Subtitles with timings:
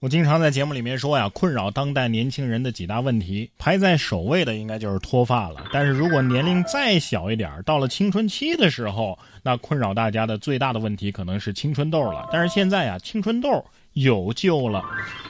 [0.00, 5.64] 我经常在节目里面说呀，困扰当代年轻人的几大问题，排在首位的应该就是脱发了。
[5.72, 12.28] 但是如果年龄再小一点，到了青春期的时候，那困扰大家的最大的问题可能是青春痘了。
[12.30, 13.64] 但是现在呀，青春痘。
[13.94, 14.82] 有救了，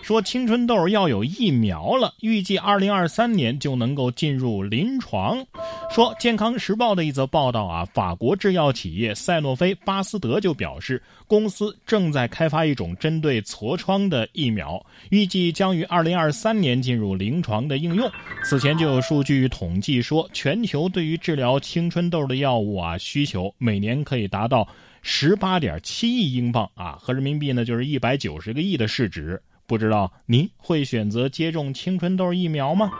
[0.02, 5.44] 说青春痘要有疫苗了，预计二零二三年就能够进入临床。
[5.90, 18.10] 说《健康时报》的一则报道啊，法国制药企业赛诺菲巴斯德就表示，公司正在开发一种针对痤疮的疫苗，预计将于二零二三年进入临床的应用。
[18.44, 24.68] 此前就有数据统计说，全球对于治疗青春痘的药物啊需求每年可以达到。
[25.02, 29.40] 十八点七亿英镑啊，合人民币呢就是一百九十个亿的市值。
[29.66, 32.90] 不知道您会选择接种青春痘疫苗吗？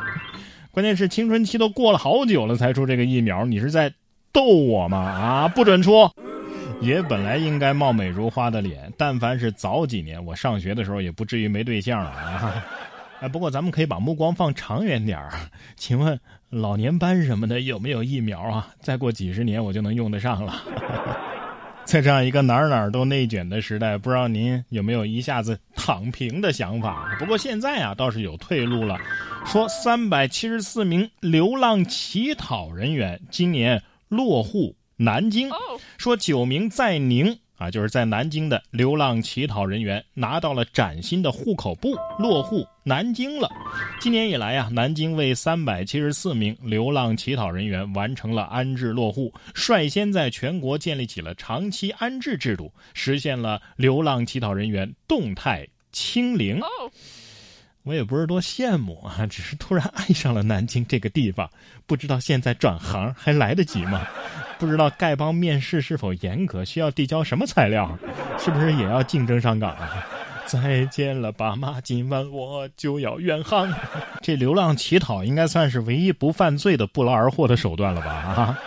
[0.71, 3.93] 关键是青春期都过了好久了才出这个疫苗，你是在
[4.33, 4.99] 逗我吗？
[4.99, 6.09] 啊，不准出！
[6.81, 12.65] 爷本来应该貌美如花的脸，但凡是早几年我上学的时候，也不至于没对象了啊。
[13.21, 15.33] 哎，不过咱们可以把目光放长远点儿。
[15.75, 18.69] 请问老年斑什么的有没有疫苗啊？
[18.81, 20.63] 再过几十年我就能用得上了。
[21.89, 27.17] 在这样一个哪儿哪儿都内卷的时代，不知道您有没有一下子躺平的想法？
[27.19, 28.99] 不过现在啊，倒是有退路了。
[29.47, 35.49] 说三百七十四名流浪乞讨人员今年落户南京，
[35.97, 37.39] 说九名在宁。
[37.59, 43.51] 啊，就是在南京的流浪乞讨人员拿到了崭新的户口簿，落户南京了。
[44.01, 56.61] 今年以来啊，南京为三百七十四名流浪乞讨人员完成了安置落户，率先在全国建立起了长期安置制度，实现了流浪乞讨人员动态清零。
[57.85, 61.49] 我也不是多羡慕啊， 只是突然爱上了南京这个地方，
[61.87, 64.07] 不知道现在转行还来得及吗？
[64.59, 67.97] 不知道丐帮面试是否严格，需要递交什么材料，
[68.39, 70.05] 是不是也要竞争上岗啊？
[70.47, 73.71] 再见了，爸妈，今晚我就要远航。
[74.23, 78.11] 这流浪乞讨应该算是唯一不犯罪的不劳而获的手段了吧？
[78.11, 78.59] 啊！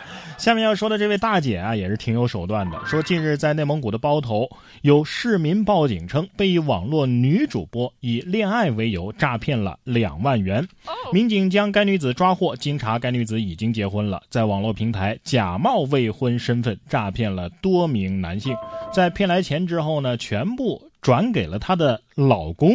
[0.41, 2.83] 下面要说的这位大姐啊，也是挺有手段的。
[2.83, 4.49] 说近日在内蒙古的包头，
[4.81, 10.67] 有市民报警称被一网络女主播以恋爱为由诈骗了两万元。
[11.13, 18.57] 民警将该女子抓获，经查该女子已经结婚了，在网络平台假冒未婚身份诈骗了多名男性，
[18.91, 22.73] 在骗来钱之后呢，全部转给了她的老公。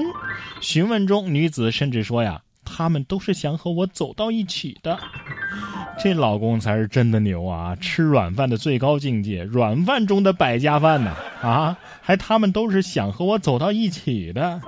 [0.61, 4.97] 询问中，女子甚至说呀，他们都是想和我走到一起的。
[5.99, 7.75] 这老公才是真的牛啊！
[7.77, 11.15] 吃软饭的最高境界，软饭中的百家饭呢！
[11.43, 14.61] 啊，还他们都是想和我走到一起的，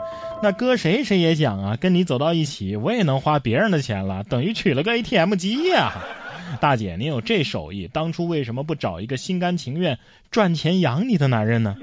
[0.43, 5.93] 那搁谁谁也想啊，跟你走到一起，我也能花别人的钱了，等于娶了个 ATM 机呀！
[6.61, 9.99] 大姐，您有这手艺，当初为什么不找一个心甘情愿
[10.31, 11.77] 赚钱养你的男人呢？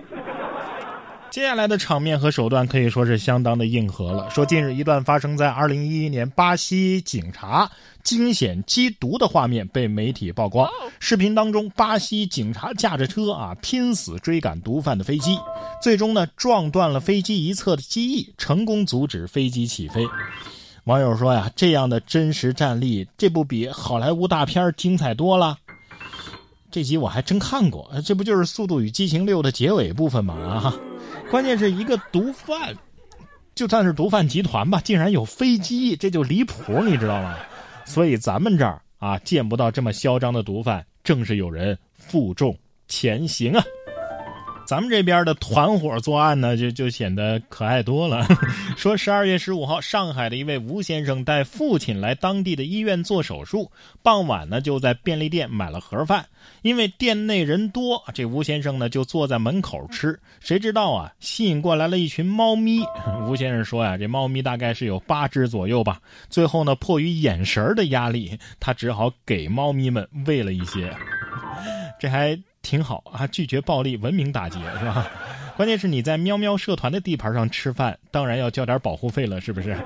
[1.36, 4.30] 接下来的场面和手段可以说是相当的硬核了。
[4.30, 7.70] 说近日一段发生在二零一一年巴西警察
[8.06, 10.66] 惊险缉毒的画面被媒体曝光。
[10.98, 15.38] 视频当中，巴西警察驾着车啊，拼死追赶毒贩的飞机，
[15.82, 20.08] 最终呢撞断了飞机一侧的机翼，成功阻止飞机起飞。
[20.86, 25.58] 网友说呀，这样的真实战例，这不比好莱坞大片精彩多了？
[26.72, 30.34] 这集我还真看过，这不就是《速度与激情六》的结尾部分吗？
[30.34, 30.74] 啊！
[31.30, 32.76] 关键是一个毒贩，
[33.54, 37.36] 就算是毒贩集团吧，竟然有飞机，这就离谱，你知道吗？
[37.86, 43.64] 所以咱们这儿啊，见不到这么嚣张的毒贩，正是有人负重前行啊。
[44.66, 48.26] 咱们这边的团伙作案呢，就就显得可爱多了。
[48.76, 53.72] 说十二月十五号，上海的一位吴先生带父亲来当地的医院做手术，
[54.02, 56.26] 傍晚呢就在便利店买了盒饭。
[56.62, 60.20] 因为店内人多，这吴先生呢就坐在门口吃。
[60.40, 62.82] 谁知道啊，吸引过来了一群猫咪。
[63.28, 66.00] 吴先生说呀，这猫咪大概是有八只左右吧。
[66.30, 70.92] 最后呢，迫于眼神的压力，他只好给猫咪们喂了一些。
[72.00, 72.38] 这还。
[72.66, 75.08] 挺好啊，拒绝暴力，文明打劫是吧？
[75.56, 79.78] 关键是你在喵喵社团的地盘上吃饭，当然要交点保护费了，是不是？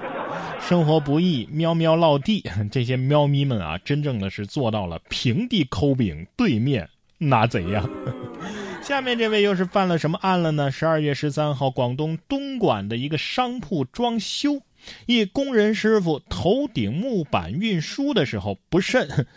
[0.62, 2.42] 生活不易，喵喵落地，
[2.72, 6.88] 这些喵咪们啊，真正的是做到了平地抠饼，对面
[7.18, 7.84] 拿贼呀。
[8.82, 10.72] 下面这位又是犯了什么案了呢？
[10.72, 14.62] 十二月十三号，广东东莞的一个商铺装修，
[15.06, 19.28] 一工人师傅头顶木板运输的时候不慎。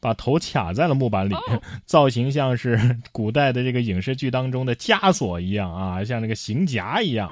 [0.00, 1.34] 把头卡在了木板里，
[1.86, 2.78] 造型像是
[3.12, 7.30] 古代的这个影视剧当中的枷锁一样啊，像那个刑夹一样。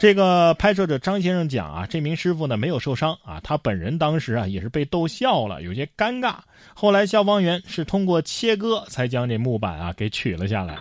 [0.00, 6.34] 这个拍摄者张先生讲啊，这名师傅呢没有受伤啊，他本人当时啊也是被逗笑了，有些尴尬。
[6.74, 10.76] 后来消防员是通过切割才将这木板啊给取了下来。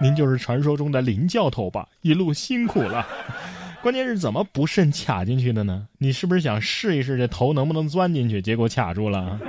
[0.00, 1.88] 您就是传说中的林教头吧？
[2.02, 3.06] 一路辛苦了。
[3.80, 5.86] 关键是怎么不慎卡进去的呢？
[5.96, 8.42] 你是不是想试一试这头能不能钻进去？
[8.42, 9.40] 结果卡住了。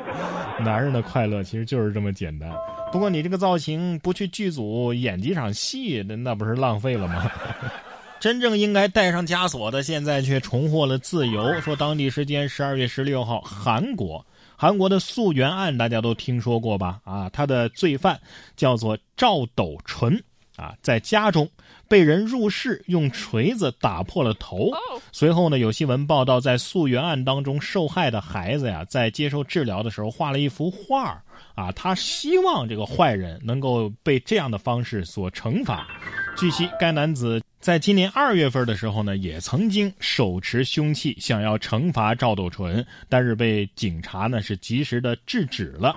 [0.64, 2.52] 男人的快乐其实就是这么简单。
[2.92, 7.32] 不过你这个造型不去剧组演几场戏，那那不是浪费了吗？
[8.20, 11.62] 真正应该带上枷锁的，现在却重获了自由。
[11.62, 14.26] 说当地时间十二月十六号，韩国
[14.58, 17.00] 韩国的溯源案大家都听说过吧？
[17.06, 18.20] 啊，他的罪犯
[18.58, 20.22] 叫做赵斗淳。
[20.60, 21.50] 啊，在家中
[21.88, 24.70] 被人入室用锤子打破了头。
[25.14, 31.24] 随后呢，有新闻报道，在溯源案当中，受害的孩子呀，在接受治疗的时候画了一幅画
[31.56, 35.88] 啊，他希望这个坏人能够被这样的方式所惩罚。
[36.36, 45.96] 据悉，该男子在今年二月份的时候呢，也曾经手持凶器想要惩罚赵斗淳，但是被警察呢是及时的制止了。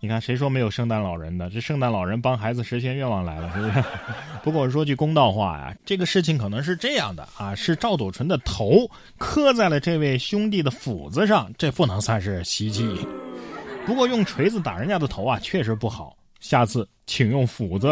[0.00, 1.50] 你看，谁说没有圣诞老人的？
[1.50, 3.84] 这圣诞老人帮孩子实现愿望来了，是不是？
[4.44, 12.88] 不过说句公道话呀，这个事情可能是这样的啊，是赵斗淳的头磕在了这位兄弟的斧子上，这不能算是袭击。
[13.84, 16.16] 不过用锤子打人家的头啊，确实不好。
[16.38, 17.88] 下次请用斧子。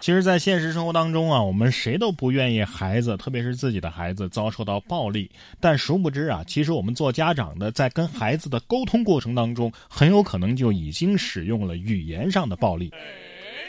[0.00, 5.30] 其实，在现实生活当中啊，我们谁都不愿意孩子，特别是自己的孩子遭受到暴力。
[5.60, 12.90] 但殊不知啊，其实我们做家长的，在跟孩子的沟通过程当中，很有可能就已经使用了语言上的暴力。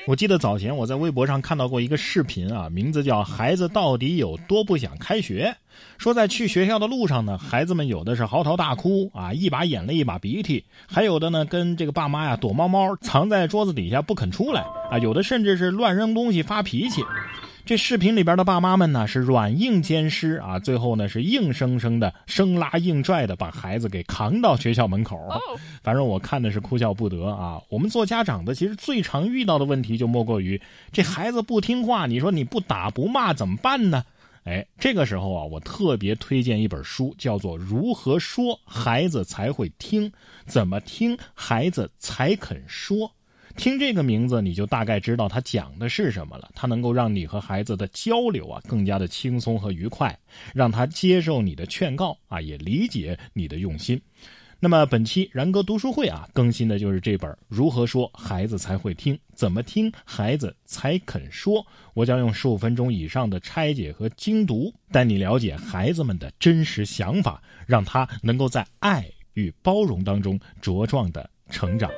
[0.08, 5.56] 我记得早前我在微博上看到过一个视频啊，名字叫《孩子到底有多不想开学》。
[6.00, 14.98] 说在去学校的路上呢，孩子们有的是嚎啕大哭啊，一把眼泪一把鼻涕；还有的呢，跟这个爸妈呀躲猫猫，藏在桌子底下不肯出来啊。
[14.98, 17.04] 有的甚至是乱扔东西发脾气。
[17.64, 25.18] 这视频里边的爸妈们呢，是软硬兼施啊，最后呢是硬生生的生拉硬拽的把孩子给扛到学校门口。
[25.82, 27.62] 反正我看的是哭笑不得啊。
[27.70, 30.60] 我们做家长的，其实最常遇到的问题就莫过于
[30.92, 34.04] 这孩子不听话，你说你不打不骂怎么办呢？
[34.44, 40.12] 哎，这个时候啊，我特别推荐一本书，叫做《如何说孩子才会听，
[40.46, 42.98] 怎么听孩子才肯说》。
[43.58, 46.50] 听这个名字，你就大概知道他讲的是什么了。
[46.56, 50.18] 它能够让你和孩子的交流啊更加的轻松和愉快，
[50.54, 54.02] 让他接受你的劝告啊，也理解你的用心。
[54.64, 61.60] 那么本期然哥读书会啊，更新的就是这本《如何说孩子才会听，怎么听孩子才肯说》。
[61.96, 71.90] 我将用十五分钟以上的拆解和精读，带你了解孩子们的真实想法，让他能够在爱与包容当中茁壮的成长。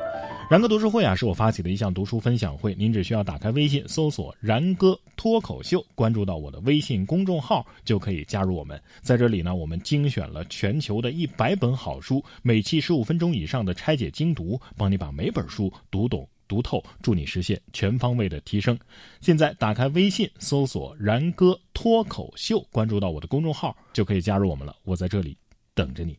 [0.54, 2.76] 然哥读书会啊，是我发起的一项读书分享会。
[2.76, 8.80] 您只需要打开微信，搜索“然哥脱口秀”，关注到我的微信公众号，就可以加入我们。
[9.02, 18.78] 在这里呢，我们精选了全球的一百本好书，每期十五分钟以上的拆解精读，帮你把每本书读懂读透，助你实现全方位的提升。
[19.22, 24.76] 现在打开微信，搜索“然哥脱口秀”，关注到我的公众号，就可以加入我们了。
[24.84, 25.36] 我在这里
[25.74, 26.16] 等着你。